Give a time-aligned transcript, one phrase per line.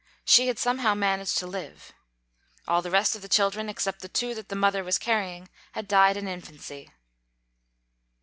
[0.25, 1.93] She had somehow managed to live.
[2.67, 5.87] All the rest .of the children, except the two that the mother was carrying, had
[5.87, 6.89] died in infancy.